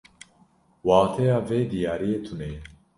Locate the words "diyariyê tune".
1.71-2.47